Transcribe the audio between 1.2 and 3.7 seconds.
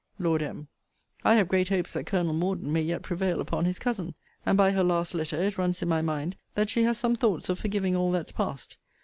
I have great hopes that Col. Morden may yet prevail upon